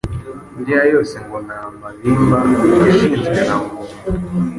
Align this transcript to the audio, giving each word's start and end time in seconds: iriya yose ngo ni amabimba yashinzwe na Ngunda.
iriya 0.61 0.83
yose 0.93 1.15
ngo 1.23 1.37
ni 1.45 1.53
amabimba 1.57 2.39
yashinzwe 2.83 3.39
na 3.47 3.55
Ngunda. 3.61 3.95